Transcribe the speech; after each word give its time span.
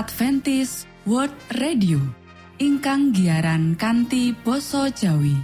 Adventis 0.00 0.88
World 1.04 1.36
Radio 1.60 2.00
ingkang 2.56 3.12
giaran 3.12 3.76
kanti 3.76 4.32
basa 4.32 4.88
Jawi. 4.88 5.36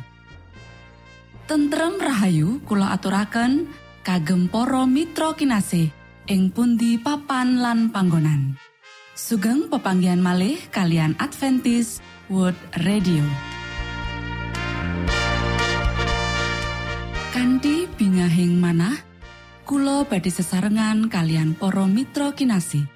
Tentrem 1.45 2.01
Rahayu 2.01 2.65
kula 2.65 2.97
aturaken 2.97 3.69
kagem 4.01 4.49
para 4.49 4.89
mitra 4.89 5.37
kinasih 5.37 5.93
ing 6.33 6.57
pundi 6.57 6.97
papan 6.97 7.61
lan 7.61 7.93
panggonan. 7.93 8.57
Sugeng 9.13 9.69
pepanggian 9.69 10.25
malih 10.25 10.57
kalian 10.73 11.13
Adventis 11.21 12.01
World 12.33 12.57
Radio. 12.81 13.29
Kanti 17.29 17.85
bingahing 18.01 18.57
manah 18.57 18.97
Kulo 19.69 20.09
badhe 20.09 20.33
sesarengan 20.33 21.13
kalian 21.13 21.53
para 21.53 21.85
mitra 21.85 22.33
kinasih 22.33 22.96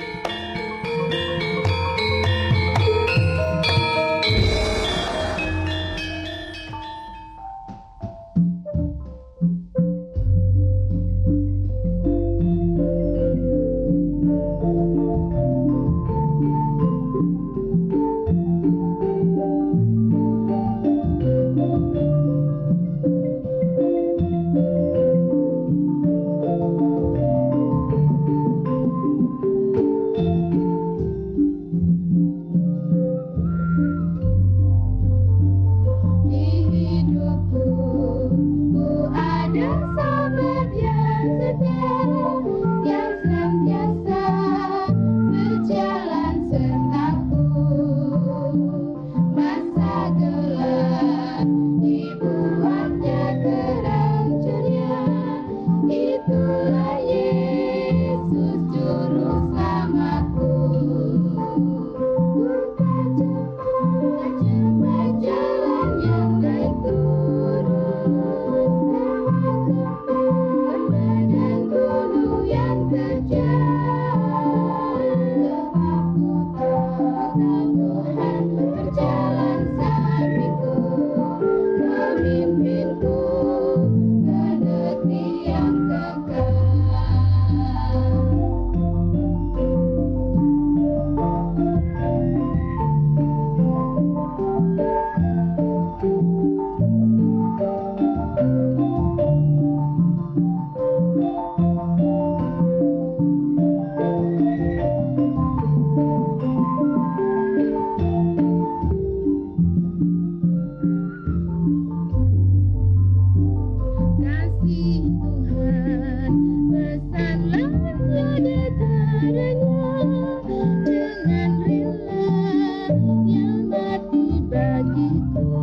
Oh. 125.03 125.60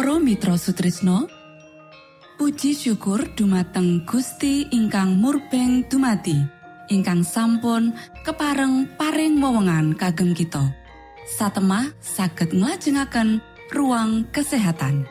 Sutrisno 0.00 1.28
Puji 2.40 2.72
syukur 2.72 3.20
dumateng 3.36 4.08
Gusti 4.08 4.64
ingkang 4.72 5.20
murbeng 5.20 5.84
dumati 5.92 6.40
ingkang 6.88 7.20
sampun 7.20 7.92
kepareng 8.24 8.88
paring 8.96 9.36
wewenngan 9.36 9.92
kagem 10.00 10.32
kita. 10.32 10.72
Satemah 11.28 11.92
saged 12.00 12.56
nglajengaken 12.56 13.44
ruang 13.76 14.24
kesehatan. 14.32 15.04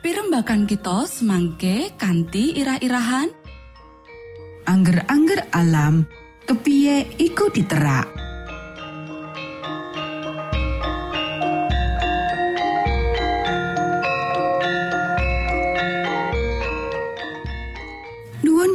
Pirembakan 0.00 0.64
kita 0.64 1.04
semangke 1.04 1.92
kanthi 2.00 2.56
irah-irahan. 2.56 3.28
Angger-angger 4.64 5.44
alam 5.52 6.08
kepiye 6.48 7.04
iku 7.20 7.52
diterak 7.52 8.25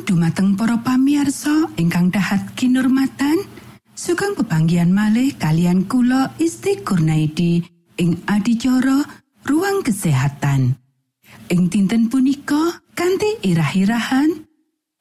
dumateng 0.05 0.53
para 0.53 0.77
pamiarsa 0.79 1.73
ingkang 1.75 2.13
dahat 2.13 2.53
kinurmatan 2.53 3.41
sugeng 3.97 4.37
pebanggian 4.37 4.93
malih 4.93 5.33
kalian 5.35 5.89
kula 5.89 6.33
Isti 6.37 6.81
Kurnaidi 6.85 7.65
ing 7.97 8.21
adicara 8.29 9.01
ruang 9.43 9.81
kesehatan. 9.81 10.77
Ing 11.51 11.67
dinten 11.67 12.07
punika 12.07 12.79
kanthi 12.93 13.41
irah-irahan 13.43 14.47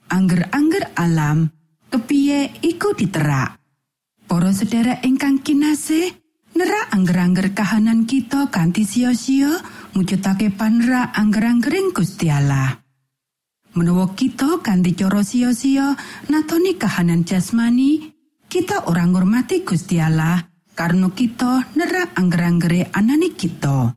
angger-angger 0.09 0.97
alam 0.97 1.53
kepiye 1.93 2.59
iku 2.65 2.97
diterak. 2.97 3.61
Para 4.25 4.51
sedherek 4.51 5.05
ingkang 5.05 5.45
kinasih 5.45 6.17
nerak 6.57 6.91
angger-angger 6.97 7.53
kahanan 7.53 8.09
kita 8.09 8.49
kanthi 8.49 8.89
sio-sio 8.89 9.61
mujudake 9.93 10.49
panra 10.51 11.13
angger-anggering 11.15 11.93
Gusti 11.93 12.33
Allah 12.33 12.80
Menawa 13.71 14.11
kita 14.19 14.59
ganti 14.67 14.99
cara 14.99 15.23
sia-sia 15.23 15.95
natoni 16.27 16.75
kahanan 16.75 17.23
jasmani, 17.23 18.11
kita 18.51 18.91
orang 18.91 19.15
ngurmati 19.15 19.63
Gusti 19.63 20.03
Allah 20.03 20.43
karena 20.75 21.07
kita 21.15 21.71
nerak 21.79 22.19
angger-anggere 22.19 22.91
anani 22.91 23.31
kita. 23.31 23.95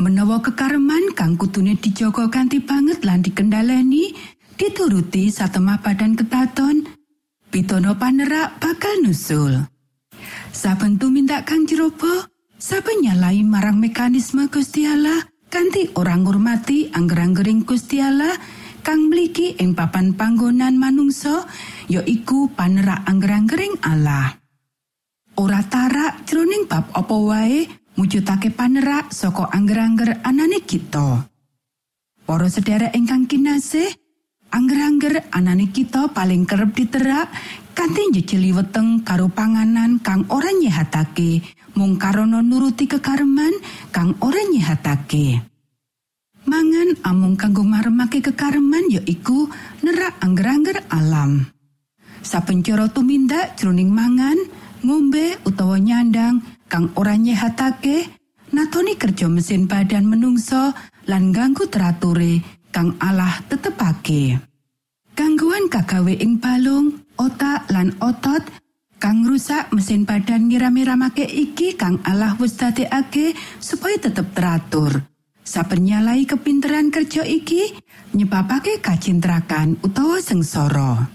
Menawa 0.00 0.40
kekareman 0.40 1.12
kang 1.12 1.36
kutune 1.36 1.76
dijogo 1.76 2.32
ganti 2.32 2.64
banget 2.64 3.04
lan 3.04 3.20
dikendaleni, 3.20 4.16
dituruti 4.56 5.28
satemah 5.28 5.84
badan 5.84 6.16
ketaton, 6.16 6.88
pitono 7.52 8.00
panerak 8.00 8.64
bakal 8.64 8.96
nusul. 9.04 9.60
Saben 10.56 10.96
tumindak 10.96 11.44
kang 11.44 11.68
jerobo, 11.68 12.32
saben 12.56 13.04
nyalai 13.04 13.44
marang 13.44 13.76
mekanisme 13.76 14.48
Gusti 14.48 14.88
Allah, 14.88 15.20
kanthi 15.54 15.86
orang 15.94 16.26
ngurmati 16.26 16.90
angger-anggering 16.90 17.62
Gusti 17.62 18.02
Allah 18.02 18.34
kang 18.82 19.06
mligi 19.06 19.54
ing 19.62 19.78
papan 19.78 20.10
panggonan 20.18 20.74
manungsa 20.74 21.46
ya 21.86 22.02
iku 22.02 22.50
panerak 22.50 23.06
angger-anggering 23.06 23.78
Allah. 23.86 24.34
Ora 25.38 25.62
tarak 25.62 26.26
jroning 26.26 26.66
bab 26.66 26.90
apa 26.90 27.14
wae 27.14 27.70
mujudake 27.94 28.50
panerak 28.50 29.14
saka 29.14 29.46
angger-angger 29.54 30.26
anane 30.26 30.58
kita. 30.66 31.22
Para 32.26 32.50
sedherek 32.50 32.90
ingkang 32.90 33.30
kinasih, 33.30 33.94
angger-angger 34.50 35.30
anane 35.30 35.70
kita 35.70 36.10
paling 36.10 36.50
kerep 36.50 36.74
diterak 36.74 37.30
kanthi 37.78 38.10
njejeli 38.10 38.50
weteng 38.50 39.06
karo 39.06 39.30
panganan 39.30 40.02
kang 40.02 40.26
ora 40.34 40.50
nyehatake 40.50 41.46
mung 41.74 41.98
karana 41.98 42.40
nuruti 42.40 42.86
kekareman 42.86 43.54
kang 43.90 44.14
ora 44.22 44.42
nyehatake. 44.46 45.42
Mangan 46.44 47.00
amung 47.02 47.34
kanggo 47.40 47.64
maremake 47.64 48.20
kekareman 48.20 48.90
ya 48.92 49.02
iku 49.08 49.48
nerak 49.80 50.20
angger-angger 50.20 50.86
alam. 50.92 51.48
Sapencara 52.24 52.88
tumindak 52.88 53.56
jroning 53.56 53.92
mangan, 53.92 54.36
ngombe 54.84 55.40
utawa 55.44 55.76
nyandang 55.76 56.40
kang 56.68 56.92
ora 56.96 57.16
nyehatake, 57.16 58.08
natoni 58.52 58.96
kerja 58.96 59.28
mesin 59.28 59.68
badan 59.68 60.04
menungso 60.08 60.72
lan 61.08 61.32
ganggu 61.32 61.68
terature 61.68 62.40
kang 62.72 62.96
Allah 63.00 63.40
tetepake. 63.48 64.40
Gangguan 65.14 65.70
kagawe 65.70 66.14
ing 66.18 66.42
balung, 66.42 67.06
otak 67.16 67.70
lan 67.70 67.94
otot 68.02 68.42
kang 69.04 69.20
rusak 69.28 69.68
mesin 69.76 70.08
badan 70.08 70.48
ngira-miramake 70.48 71.28
iki 71.28 71.76
kang 71.76 72.00
Allah 72.08 72.40
wis 72.40 72.56
dadekake 72.56 73.36
supaya 73.60 74.00
tetep 74.00 74.32
teratur. 74.32 75.04
Saben 75.44 75.84
nyalai 75.84 76.24
kepinteran 76.24 76.88
kerja 76.88 77.20
iki 77.20 77.76
nyebabake 78.16 78.80
kacintrakan 78.80 79.76
utawa 79.84 80.24
sengsara. 80.24 81.12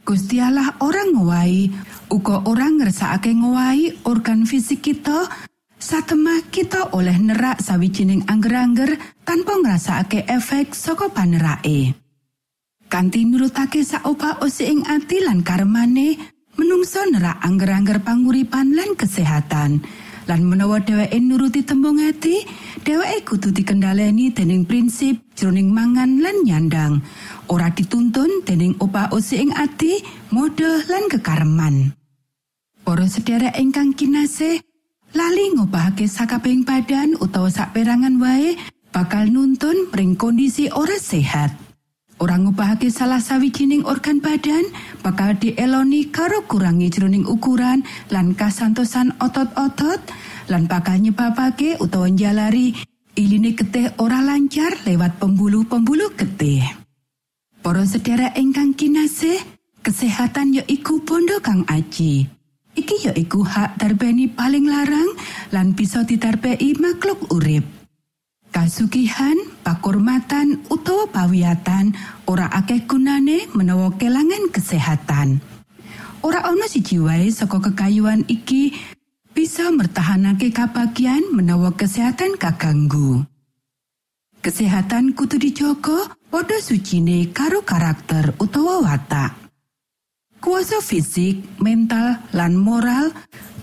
Gusti 0.00 0.40
Allah 0.40 0.80
orang 0.80 1.12
ngowahi 1.12 1.62
uga 2.08 2.48
orang 2.48 2.80
ngersakake 2.80 3.36
ngowahi 3.36 4.08
organ 4.08 4.48
fisik 4.48 4.80
kita 4.88 5.28
satemah 5.76 6.48
kita 6.48 6.96
oleh 6.96 7.20
nerak 7.20 7.60
sawijining 7.60 8.24
angger-angger 8.24 8.96
tanpa 9.28 9.60
ngrasakake 9.60 10.24
efek 10.24 10.72
saka 10.72 11.12
panerake. 11.12 11.92
Kanti 12.88 13.28
nurutake 13.28 13.84
saopa 13.84 14.40
osi 14.40 14.72
ing 14.72 14.88
ati 14.88 15.20
lan 15.20 15.44
karemane 15.44 16.32
menungso 16.58 17.02
nerak 17.10 17.38
angger-angger 17.42 18.02
panguripan 18.02 18.74
lan 18.74 18.94
kesehatan. 18.98 19.82
lan 20.24 20.40
menawa 20.40 20.80
dheweke 20.80 21.20
nuruti 21.20 21.60
tembung 21.64 22.00
ati 22.00 22.44
dheweke 22.80 23.28
kudu 23.28 23.52
dikendhaleni 23.52 24.32
dening 24.32 24.64
prinsip 24.64 25.20
jroning 25.36 25.68
mangan 25.68 26.20
lan 26.20 26.36
nyandang. 26.44 27.04
Ora 27.52 27.68
dituntun 27.68 28.40
dening 28.48 28.76
opa 28.80 29.12
osi 29.12 29.44
ing 29.44 29.52
ati 29.52 30.00
mode 30.32 30.80
lan 30.88 31.12
kekareman. 31.12 31.92
Para 32.84 33.08
sedherek 33.08 33.56
ingkang 33.56 33.96
kinasih 33.96 34.60
lali 35.16 35.44
ngobahake 35.56 36.08
sakabeng 36.08 36.64
badan 36.64 37.16
utawa 37.20 37.48
saperangan 37.48 38.20
wae 38.20 38.56
bakal 38.92 39.24
nuntun 39.28 39.88
pring 39.88 40.16
kondisi 40.16 40.68
ora 40.68 40.96
sehat 41.00 41.63
Orang 42.24 42.48
ngubahake 42.48 42.88
salah 42.88 43.20
sawijining 43.20 43.84
organ 43.84 44.16
badan 44.16 44.64
bakal 45.04 45.36
dieloni 45.36 46.08
karo 46.08 46.40
kurangi 46.48 46.88
jroning 46.88 47.28
ukuran 47.28 47.84
lan 48.08 48.32
kasantosan 48.32 49.12
otot-otot 49.20 50.00
lan 50.48 50.64
bakal 50.64 50.96
nyebabake 50.96 51.76
utawa 51.84 52.08
njalari 52.08 52.72
iline 53.12 53.52
getih 53.52 53.92
ora 54.00 54.24
lancar 54.24 54.72
lewat 54.88 55.20
pembuluh-pembuluh 55.20 56.16
getih. 56.16 56.64
Para 57.60 57.84
sedherek 57.84 58.40
ingkang 58.40 58.72
kinasih, 58.72 59.44
kesehatan 59.84 60.56
ya 60.56 60.64
iku 60.64 61.04
bondo 61.04 61.36
kang 61.44 61.68
aji. 61.68 62.24
Iki 62.72 62.96
ya 63.04 63.12
iku 63.20 63.44
hak 63.44 63.76
darbeni 63.76 64.32
paling 64.32 64.64
larang 64.64 65.12
lan 65.52 65.76
bisa 65.76 66.08
ditarbei 66.08 66.72
makhluk 66.80 67.20
urip. 67.28 67.68
Kasugihan, 68.48 69.36
pakurmatan 69.64 70.60
utawa 70.68 71.08
pawiatan 71.08 71.96
ora 72.28 72.52
akeh 72.52 72.84
gunane 72.84 73.48
menawa 73.56 73.96
kelangan 73.96 74.52
kesehatan. 74.52 75.40
Ora 76.20 76.44
ana 76.44 76.68
siji 76.68 77.00
wae 77.00 77.32
saka 77.32 77.64
kekayuan 77.64 78.28
iki 78.28 78.76
bisa 79.32 79.72
mertahanake 79.72 80.52
kabagian 80.52 81.32
menawa 81.32 81.72
kesehatan 81.72 82.36
kaganggu. 82.36 83.24
Kesehatan 84.44 85.16
kudu 85.16 85.40
dijogo 85.40 86.04
padha 86.28 86.60
sucine 86.60 87.32
karo 87.32 87.64
karakter 87.64 88.36
utawa 88.36 88.84
watak. 88.84 89.32
Kuasa 90.44 90.84
fisik, 90.84 91.40
mental, 91.56 92.20
lan 92.36 92.52
moral 92.60 93.08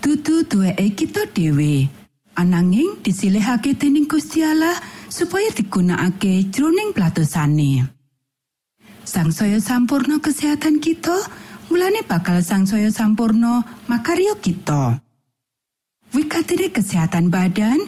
dudu 0.02 0.50
duweke 0.50 0.98
kita 0.98 1.30
dhewe. 1.30 2.02
ananging 2.36 3.04
disilihake 3.04 3.76
dening 3.76 4.08
Gusti 4.08 4.42
Allah 4.42 4.74
supaya 5.12 5.52
digunakake 5.52 6.48
jroning 6.56 6.96
platosane. 6.96 7.84
Sangsaya 9.04 9.60
sampurno 9.60 10.24
kesehatan 10.24 10.80
kita, 10.80 11.20
mulane 11.68 12.08
bakal 12.08 12.40
sangsaya 12.40 12.88
sampurno 12.88 13.60
makaryo 13.92 14.40
kita. 14.40 15.04
Wikatene 16.16 16.72
kesehatan 16.72 17.28
badan 17.28 17.84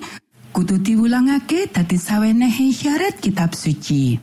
kudu 0.51 0.84
diwulangake 0.84 1.72
dadi 1.72 1.96
sawenehe 1.96 2.75
syarat 2.75 3.24
kitab 3.24 3.56
suci. 3.56 4.20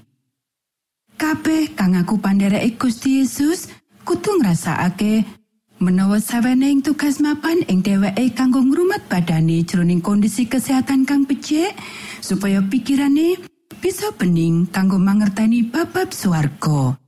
Kabeh 1.17 1.73
kang 1.77 1.97
aku 1.97 2.21
pandhereke 2.21 2.81
Gusti 2.81 3.21
Yesus 3.21 3.69
kudu 4.05 4.41
ngrasakake 4.41 5.40
menawa 5.81 6.21
saweneng 6.21 6.85
tugas 6.85 7.25
mapan 7.25 7.65
ing 7.65 7.81
dheweke 7.81 8.37
kanggo 8.37 8.61
ngrumat 8.61 9.01
badane 9.09 9.65
jroning 9.65 10.05
kondisi 10.05 10.45
kesehatan 10.45 11.09
kang 11.09 11.25
becik 11.25 11.73
supaya 12.21 12.61
pikirane 12.61 13.41
bisa 13.81 14.13
bening 14.13 14.69
kanggo 14.69 15.01
mangerteni 15.01 15.65
babab 15.65 16.13
swarga. 16.13 17.01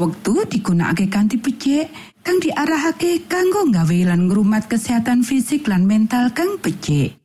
Wektu 0.00 0.48
digunakake 0.48 1.12
kanthi 1.12 1.36
becik 1.36 1.92
kang 2.24 2.40
diarahake 2.40 3.28
kanggo 3.28 3.68
nggawe 3.68 3.98
lan 4.08 4.32
ngrumat 4.32 4.64
kesehatan 4.72 5.20
fisik 5.20 5.68
lan 5.68 5.84
mental 5.84 6.32
kang 6.32 6.56
becik. 6.64 7.20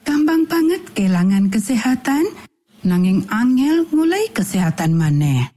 Gampang 0.00 0.48
banget 0.48 0.80
kelangan 0.96 1.52
kesehatan 1.52 2.24
nanging 2.88 3.28
angel 3.28 3.84
mulai 3.92 4.32
kesehatan 4.32 4.96
maneh. 4.96 5.52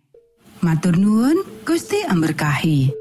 Matur 0.59 0.99
nuwun 0.99 1.39
Gusti 1.63 2.03
amberkahi. 2.03 3.00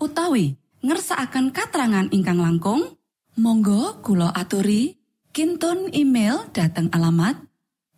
utawi 0.00 0.56
ngersakaken 0.84 1.50
katerangan 1.54 2.08
ingkang 2.12 2.40
langkung 2.40 2.96
Monggo 3.34 3.98
Kulo 4.04 4.30
aturi. 4.30 4.94
Kinton 5.34 5.90
email 5.90 6.46
dateng 6.54 6.86
alamat 6.94 7.34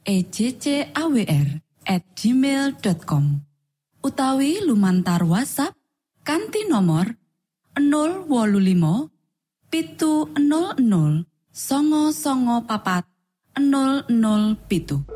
ejcawr@ 0.09 1.67
gmail.com 1.87 3.25
utawi 4.01 4.65
lumantar 4.65 5.23
WhatsApp 5.23 5.77
kanti 6.27 6.65
nomor 6.65 7.13
025 7.77 9.13
pitu 9.69 10.33
00 10.33 11.29
songo 11.53 12.03
songo 12.11 12.65
papat 12.65 13.05
00 13.55 14.09
pitu 14.65 15.16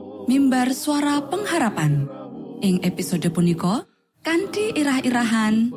mimbar 0.25 0.73
suara 0.75 1.21
pengharapan. 1.25 2.09
Ing 2.61 2.85
episode 2.85 3.25
punika 3.33 3.85
kanthi 4.21 4.73
irah-irahan. 4.77 5.73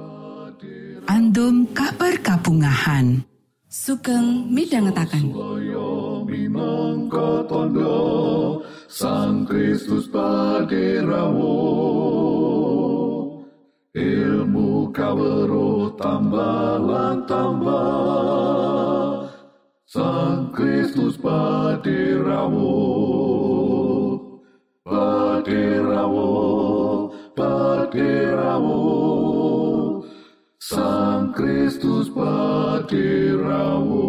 Andum 1.05 1.69
kabar 1.73 2.17
kabungahan. 2.25 3.25
sugeng 3.75 4.55
minangka 4.55 5.19
tondo 7.51 8.63
Sang 8.87 9.43
Kristus 9.51 10.07
paderamu 10.07 11.59
Ilmu 13.95 14.91
kawero 14.95 15.91
tambah 15.99 16.79
tambah. 17.27 19.27
Sang 19.87 20.51
Kristus 20.55 21.19
paderamu 21.19 22.79
Paderamu 27.45 28.81
Sang 30.57 31.29
Kristus 31.37 32.09
paderamu 32.09 34.09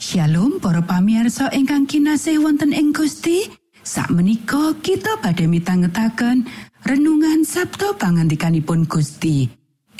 Shalom 0.00 0.56
para 0.64 0.80
pamirsa 0.80 1.52
ingkang 1.52 1.84
kinasih 1.84 2.40
wonten 2.40 2.72
ing 2.72 2.96
Gusti. 2.96 3.52
Sakmenika 3.84 4.80
kita 4.80 5.20
badhe 5.20 5.44
mitangetaken 5.44 6.48
renungan 6.88 7.44
Sabto 7.44 7.92
pangandikanipun 8.00 8.88
Gusti. 8.88 9.44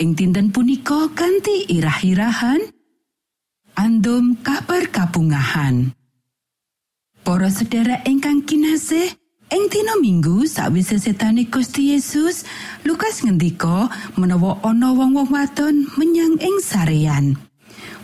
Ing 0.00 0.16
dinten 0.16 0.56
punika 0.56 1.12
kanthi 1.12 1.68
irah-irahan 1.68 2.64
Andum 3.76 4.40
kabar 4.40 4.88
kabungahan. 4.88 5.92
Para 7.22 7.52
sedherek 7.52 8.08
ingkang 8.08 8.44
kinasih, 8.44 9.21
ing 9.52 9.68
dina 9.68 10.00
Minggu 10.00 10.48
sawise 10.48 10.96
setane 10.96 11.44
Gusti 11.44 11.92
Yesus, 11.92 12.48
Lukas 12.88 13.20
ngendika 13.20 13.92
menawa 14.16 14.56
ana 14.64 14.96
wong-wong 14.96 15.28
wadon 15.28 15.84
menyang 16.00 16.40
ing 16.40 16.56
sarean. 16.64 17.36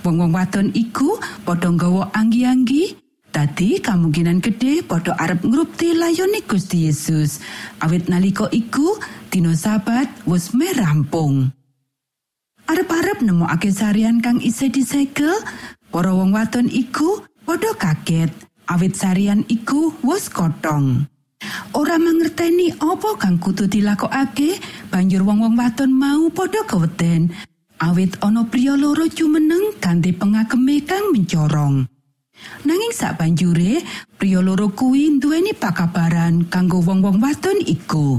Wong-wong 0.04 0.36
wadon 0.36 0.68
iku 0.76 1.16
padha 1.48 1.72
nggawa 1.72 2.12
anggi-anggi, 2.12 3.00
dadi 3.32 3.80
kemungkinan 3.80 4.44
gede 4.44 4.84
padha 4.84 5.16
arep 5.16 5.40
ngrupti 5.40 5.96
layone 5.96 6.44
Gusti 6.44 6.84
Yesus. 6.84 7.40
Awit 7.80 8.12
nalika 8.12 8.52
iku 8.52 9.00
dina 9.32 9.56
Sabat 9.56 10.28
wis 10.28 10.52
meh 10.52 10.76
rampung. 10.76 11.48
Arep-arep 12.68 13.24
nemokake 13.24 13.72
sarian 13.72 14.20
kang 14.20 14.44
isih 14.44 14.68
disegel, 14.68 15.32
para 15.88 16.12
wong 16.12 16.36
wadon 16.36 16.68
iku 16.68 17.24
padha 17.48 17.72
kaget 17.72 18.28
awit 18.68 18.92
sarian 18.92 19.48
iku 19.48 19.96
wis 20.04 20.28
kotong. 20.28 21.08
Ora 21.76 21.94
mangerteni 21.94 22.74
apa 22.74 23.14
kang 23.14 23.38
kudu 23.38 23.70
dilakokake, 23.70 24.58
banjur 24.90 25.22
wong-wong 25.22 25.54
wadon 25.54 25.94
mau 25.94 26.26
padha 26.32 26.66
keweden. 26.66 27.30
Awit 27.78 28.18
ana 28.18 28.42
priya 28.42 28.74
loro 28.74 29.06
jumeneng 29.06 29.78
kanthi 29.78 30.10
pengageme 30.10 30.82
kang 30.82 31.14
mencorong. 31.14 31.86
Nanging 32.66 32.94
sak 32.94 33.22
banjure, 33.22 33.84
priya 34.18 34.42
loro 34.42 34.74
kuwi 34.74 35.22
duweni 35.22 35.54
pakabaran 35.54 36.50
kanggo 36.50 36.82
wong-wong 36.82 37.22
wadon 37.22 37.62
iku. 37.62 38.18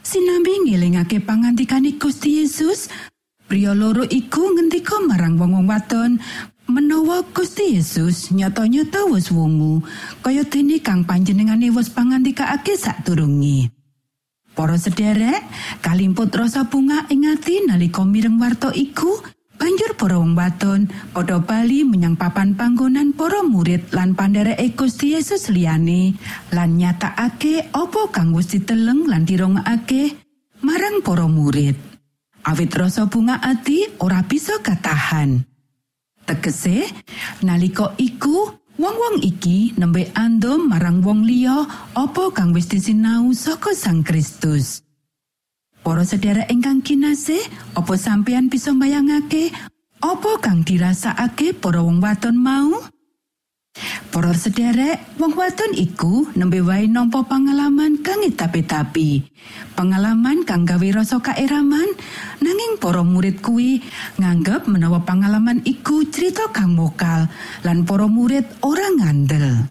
Sinambi 0.00 0.70
ngelingake 0.70 1.18
pangandikane 1.18 1.98
Gusti 1.98 2.42
Yesus, 2.42 2.86
priya 3.50 3.74
loro 3.74 4.06
iku 4.06 4.54
ngendika 4.54 5.02
marang 5.02 5.34
wong-wong 5.34 5.66
wadon 5.66 6.22
menawa 6.70 7.26
Gusti 7.34 7.76
Yesus 7.76 8.30
nyata-nyata 8.30 9.10
wis 9.10 9.28
wungu 9.34 9.82
kaya 10.22 10.46
dene 10.46 10.78
kang 10.78 11.02
panjenengane 11.02 11.68
wis 11.74 11.90
pangandikake 11.90 12.78
sadurunge. 12.78 13.74
Para 14.54 14.78
sederek, 14.78 15.46
kalimput 15.82 16.30
rasa 16.34 16.66
bunga 16.66 17.06
ing 17.10 17.26
ati 17.26 17.66
nalika 17.66 18.02
mireng 18.06 18.38
warta 18.38 18.70
iku, 18.74 19.22
banjur 19.60 19.92
para 19.98 20.16
wong 20.16 20.32
wadon 20.32 20.88
padha 21.12 21.36
bali 21.42 21.84
menyang 21.84 22.16
papan 22.16 22.56
panggonan 22.56 23.12
para 23.12 23.44
murid 23.44 23.92
lan 23.92 24.16
pandhereke 24.16 24.72
Gusti 24.72 25.12
Yesus 25.18 25.52
liyane 25.52 26.16
lan 26.54 26.80
nyatakake 26.80 27.68
apa 27.74 28.08
kang 28.08 28.32
wis 28.32 28.56
diteleng 28.56 29.04
lan 29.04 29.28
dirongakake 29.28 30.16
marang 30.64 31.04
para 31.04 31.28
murid. 31.28 31.76
Awit 32.40 32.72
rasa 32.72 33.04
bunga 33.04 33.36
ati 33.36 34.00
ora 34.00 34.24
bisa 34.24 34.64
katahan. 34.64 35.49
Tegese, 36.30 36.86
nalika 37.42 37.90
iku 37.98 38.54
wong-wong 38.78 39.18
iki 39.18 39.74
nembe 39.74 40.14
andom 40.14 40.70
marang 40.70 41.02
wong 41.02 41.26
liya 41.26 41.66
apa 41.98 42.30
kang 42.30 42.54
wis 42.54 42.70
disinau 42.70 43.34
saka 43.34 43.74
Sang 43.74 44.06
Kristus. 44.06 44.86
Para 45.82 46.06
sedherek 46.06 46.46
ingkang 46.46 46.86
kinasih, 46.86 47.42
apa 47.74 47.98
sampeyan 47.98 48.46
bisa 48.46 48.70
mbayangake 48.70 49.50
apa 49.98 50.38
kang 50.38 50.62
dirasakake 50.62 51.50
para 51.50 51.82
wong 51.82 51.98
wadon 51.98 52.38
mau? 52.38 52.78
Para 54.10 54.34
sederek, 54.34 54.98
wong 55.22 55.38
wadon 55.38 55.70
iku 55.78 56.26
nembe 56.34 56.58
wae 56.66 56.90
nampa 56.90 57.22
pengalaman 57.22 58.02
kang 58.02 58.26
tapi-tapi. 58.26 59.22
Pengalaman 59.78 60.42
kang 60.42 60.66
gawe 60.66 60.88
rasa 60.90 61.22
kaeraman, 61.22 61.86
nanging 62.42 62.82
para 62.82 63.06
murid 63.06 63.38
kuwi 63.38 63.78
nganggep 64.18 64.66
menawa 64.66 65.06
pengalaman 65.06 65.62
iku 65.62 66.02
cerita 66.10 66.50
kang 66.50 66.74
mokal 66.74 67.30
lan 67.62 67.86
para 67.86 68.10
murid 68.10 68.50
ora 68.66 68.90
ngandel. 68.98 69.70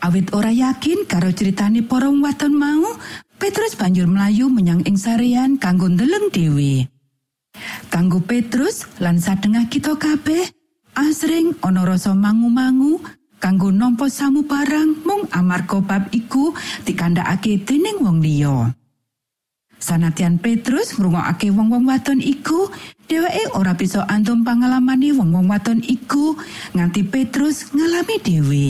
Awit 0.00 0.32
ora 0.32 0.48
yakin 0.48 1.04
karo 1.04 1.28
ceritane 1.28 1.84
para 1.84 2.08
wadon 2.08 2.56
mau, 2.56 2.88
Petrus 3.36 3.76
banjur 3.76 4.08
melayu 4.08 4.48
menyang 4.48 4.80
ing 4.88 4.96
sarean 4.96 5.60
kanggo 5.60 5.92
ndeleng 5.92 6.32
dhewe. 6.32 6.88
Kanggo 7.92 8.24
Petrus 8.24 8.88
lan 8.96 9.20
sadengah 9.20 9.68
kita 9.68 9.92
kabeh, 10.00 10.48
asring 10.96 11.52
ana 11.60 11.84
rasa 11.84 12.16
mangu-mangu 12.16 13.04
kanggo 13.38 13.70
nampa 13.70 14.08
samu 14.08 14.44
barang 14.44 15.04
mung 15.04 15.28
amarga 15.32 15.78
bab 15.80 16.08
iku 16.12 16.52
dikandhakake 16.84 17.62
dening 17.62 18.00
wong 18.00 18.18
liya. 18.20 18.72
Sanatian 19.76 20.40
Petrus 20.40 20.96
ngrungokake 20.96 21.52
wong-wong 21.52 21.84
wadon 21.84 22.24
iku, 22.24 22.72
dheweke 23.06 23.52
ora 23.52 23.76
bisa 23.76 24.08
antum 24.08 24.40
pangalamane 24.40 25.12
wong-wong 25.12 25.46
wadon 25.52 25.84
iku 25.84 26.32
nganti 26.72 27.04
Petrus 27.04 27.70
ngalami 27.76 28.16
dhewe. 28.18 28.68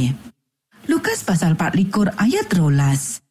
Lukas 0.90 1.22
pasal 1.22 1.54
24 1.54 2.14
ayat 2.18 2.46
rolas. 2.58 3.22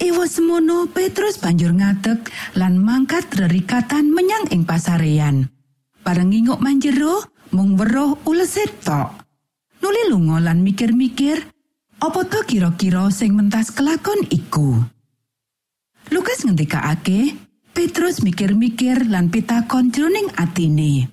Iwa 0.00 0.24
semono 0.24 0.88
Petrus 0.88 1.36
banjur 1.36 1.76
ngadeg 1.76 2.24
lan 2.56 2.80
mangkat 2.80 3.28
rerikatan 3.36 4.16
menyang 4.16 4.48
ing 4.48 4.64
pasarean. 4.64 5.52
Bareng 6.00 6.32
nginguk 6.32 6.56
manjero, 6.64 7.20
mung 7.52 7.76
weruh 7.76 8.16
uleset 8.24 8.80
tok. 8.80 9.19
Nuli 9.80 10.12
lunga 10.12 10.36
lan 10.44 10.60
mikir-mikir, 10.60 11.40
apa 12.00 12.20
to 12.28 12.44
kira-kira 12.44 13.08
sing 13.08 13.32
mentas 13.32 13.72
kelakon 13.72 14.28
iku? 14.28 14.76
Lukas 16.12 16.44
ngendikake, 16.44 17.36
Petrus 17.72 18.20
mikir-mikir 18.20 19.08
lan 19.08 19.32
pitakon 19.32 19.88
jroning 19.88 20.28
atine. 20.36 21.08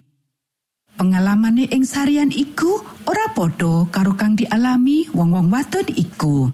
Pengalamane 0.97 1.69
ing 1.69 1.85
sarian 1.85 2.33
iku 2.33 2.81
ora 3.05 3.29
padha 3.31 3.85
karo 3.93 4.17
kang 4.17 4.33
dialami 4.33 5.05
wong-wong 5.13 5.53
wadon 5.53 5.87
iku. 5.93 6.49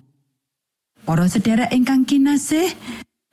Para 1.07 1.25
sedherek 1.31 1.71
ingkang 1.71 2.03
kinasih, 2.03 2.75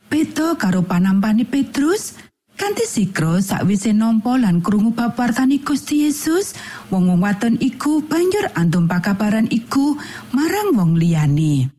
beda 0.07 0.55
karo 0.55 0.87
panampane 0.87 1.43
Petrus, 1.43 2.14
kanthi 2.61 2.85
sikro 2.85 3.40
sakwise 3.40 3.96
nampa 3.96 4.37
lan 4.37 4.61
krungu 4.61 4.92
bab 4.92 5.16
wartani 5.16 5.64
Gusti 5.64 6.05
Yesus, 6.05 6.53
wong-wong 6.92 7.25
wadon 7.25 7.57
iku 7.57 8.05
banjur 8.05 8.53
antum 8.53 8.85
pakabaran 8.85 9.49
iku 9.49 9.96
marang 10.37 10.77
wong 10.77 11.01
liyane. 11.01 11.73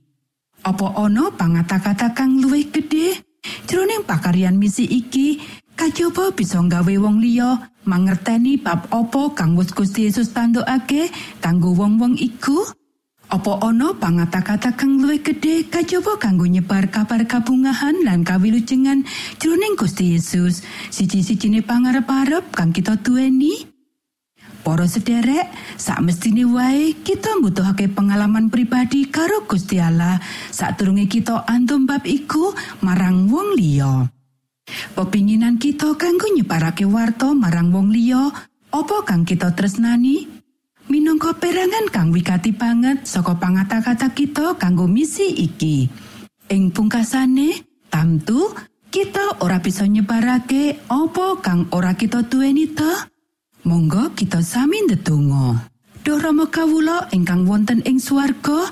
Apa 0.66 0.98
ana 0.98 1.30
pangata-kata 1.30 2.18
kang 2.18 2.42
luwih 2.42 2.74
gedhe 2.74 3.22
jroning 3.70 4.02
pakaryan 4.10 4.58
misi 4.58 4.90
iki 4.90 5.38
kajaba 5.78 6.34
bisa 6.34 6.58
nggawe 6.58 6.94
wong 6.98 7.22
liya 7.22 7.70
mangerteni 7.86 8.58
bab 8.58 8.90
apa 8.90 9.38
kang 9.38 9.54
Gusti 9.54 10.10
Yesus 10.10 10.34
tandukake 10.34 11.14
kanggo 11.46 11.78
wong-wong 11.78 12.18
iku? 12.18 12.81
Apa 13.32 13.64
ana 13.64 13.96
pangata-kata 13.96 14.76
kang 14.76 15.00
luwih 15.00 15.24
gedhe 15.24 15.64
kajaba 15.72 16.20
kanggo 16.20 16.44
nyebar 16.44 16.92
kabar 16.92 17.24
kabungahan 17.24 18.04
lan 18.04 18.28
kawilujengan 18.28 19.08
jroning 19.40 19.80
Gusti 19.80 20.20
Yesus 20.20 20.68
siji-sijine 20.92 21.64
pangarep-arep 21.64 22.52
kang 22.52 22.76
kita 22.76 23.00
duweni? 23.00 23.72
Para 24.68 24.84
sederek, 24.84 25.48
sak 25.80 26.04
mestine 26.04 26.44
wae 26.44 26.92
kita 26.92 27.40
mbutuhake 27.40 27.88
pengalaman 27.96 28.52
pribadi 28.52 29.08
karo 29.08 29.48
Gusti 29.48 29.80
Allah 29.80 30.20
sadurunge 30.52 31.08
kita 31.08 31.48
antum 31.48 31.88
bab 31.88 32.04
iku 32.04 32.52
marang 32.84 33.32
wong 33.32 33.56
liya. 33.56 34.12
Pepinginan 34.92 35.56
kita 35.56 35.96
kanggo 35.96 36.28
nyebarake 36.36 36.84
warta 36.84 37.32
marang 37.32 37.72
wong 37.72 37.96
liya, 37.96 38.28
apa 38.76 38.98
kang 39.08 39.24
kita 39.24 39.56
tresnani? 39.56 40.31
Minangka 40.92 41.32
perangan 41.40 41.88
kang 41.88 42.12
wigati 42.12 42.52
banget 42.52 43.08
saka 43.08 43.32
pangata-kata 43.40 44.12
kita 44.12 44.60
kanggo 44.60 44.92
misi 44.92 45.24
iki. 45.24 45.88
Ing 46.52 46.68
pungkasane, 46.76 47.64
tamtu 47.88 48.52
kita 48.92 49.40
ora 49.40 49.64
bisa 49.64 49.88
nyebarake 49.88 50.84
apa 50.92 51.40
kang 51.40 51.72
ora 51.72 51.96
kita 51.96 52.28
duweni 52.28 52.76
ta? 52.76 53.08
Monggo 53.64 54.12
kita 54.20 54.44
sami 54.44 54.84
ndedonga. 54.84 55.64
Duh 56.04 56.20
Rama 56.20 56.52
kawula 56.52 57.08
ingkang 57.16 57.48
wonten 57.48 57.80
ing 57.88 57.96
swarga, 57.96 58.68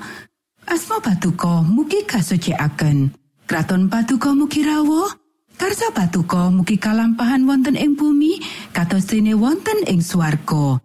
asma 0.68 1.00
patuko 1.00 1.64
mugi 1.64 2.04
kasucikaken. 2.04 3.16
Kraton 3.48 3.88
patuko 3.88 4.36
mugi 4.36 4.60
rawuh. 4.60 5.08
Karsa 5.56 5.88
patuko 5.96 6.52
mugi 6.52 6.76
kalampahan 6.76 7.48
wonten 7.48 7.80
ing 7.80 7.96
bumi 7.96 8.44
kados 8.76 9.08
dene 9.08 9.32
wonten 9.32 9.88
ing 9.88 10.04
swarga. 10.04 10.84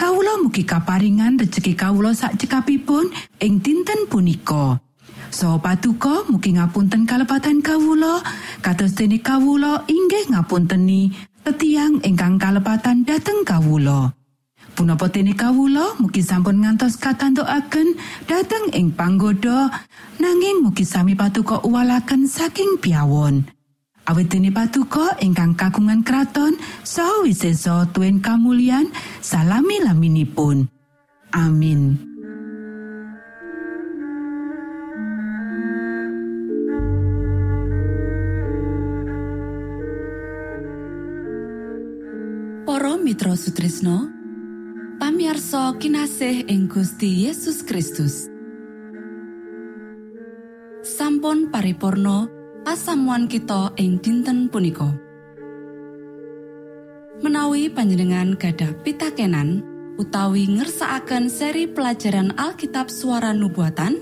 Kawula 0.00 0.40
mugi 0.40 0.64
kaparingan 0.64 1.36
rejeki 1.36 1.76
kawula 1.76 2.16
sak 2.16 2.40
cekapipun 2.40 3.12
ing 3.36 3.60
dinten 3.60 4.08
punika. 4.08 4.80
So 5.28 5.60
patuko 5.60 6.24
mugi 6.24 6.56
ngapunten 6.56 7.04
kalepatan 7.04 7.60
kawula 7.60 8.24
kados 8.64 8.96
dene 8.96 9.20
kawula 9.20 9.84
inggih 9.84 10.32
ngapunteni 10.32 11.12
tetiang 11.44 12.00
ingkang 12.00 12.40
kalepatan 12.40 13.04
dhateng 13.04 13.44
kawula. 13.44 14.16
Punapa 14.72 15.12
dene 15.12 15.36
kawula 15.36 16.00
mugi 16.00 16.24
sampun 16.24 16.64
ngantos 16.64 16.96
katantukaken 16.96 17.92
dhateng 18.24 18.72
ing 18.72 18.96
panggoda 18.96 19.68
nanging 20.16 20.64
mugi 20.64 20.88
sami 20.88 21.12
patuko 21.12 21.60
uwalaken 21.60 22.24
saking 22.24 22.80
piawon. 22.80 23.44
Awit 24.10 24.26
dene 24.26 24.50
patuko 24.50 25.06
ingkang 25.22 25.54
kagungan 25.54 26.02
kraton 26.02 26.58
saha 26.82 27.22
wisesa 27.22 27.86
tuen 27.94 28.18
kamulyan 28.18 28.90
salami 29.22 29.78
laminipun. 29.86 30.66
Amin. 31.30 31.94
Para 42.66 42.98
Mitra 42.98 43.38
Sutrisno 43.38 44.10
pamiarsa 44.98 45.78
kinasih 45.78 46.50
ing 46.50 46.66
Gusti 46.66 47.30
Yesus 47.30 47.62
Kristus 47.62 48.26
sampun 50.82 51.54
paripurno 51.54 52.39
pasamuan 52.64 53.26
kita 53.26 53.72
ing 53.80 54.00
dinten 54.00 54.48
punika. 54.52 54.92
Menawi 57.20 57.68
panjenengan 57.68 58.32
gadah 58.32 58.72
pitakenan 58.80 59.60
utawi 60.00 60.48
ngersaakan 60.48 61.28
seri 61.28 61.68
pelajaran 61.68 62.32
Alkitab 62.32 62.88
suara 62.88 63.36
nubuatan 63.36 64.00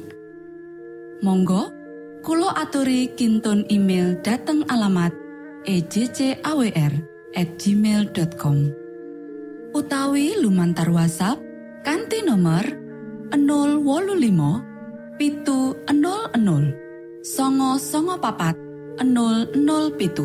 Monggo 1.18 1.75
Kulo 2.23 2.51
aturi 2.55 3.11
kinton 3.18 3.66
email 3.71 4.14
dateng 4.23 4.62
alamat 4.71 5.11
ejcawr 5.66 6.92
gmail.com 7.35 8.59
utawi 9.75 10.38
lumantar 10.38 10.90
WhatsApp 10.90 11.42
kanti 11.83 12.23
nomor 12.23 12.62
025 13.35 15.18
pitu 15.18 15.75
00 15.90 16.88
songo 17.29 17.77
songo 17.77 18.17
papat 18.17 18.57
00 19.05 19.53
pitu 20.01 20.25